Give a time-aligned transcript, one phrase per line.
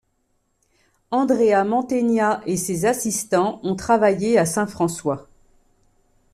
[1.11, 5.29] Andrea Mantegna et ses assistants ont travaillé à saint François.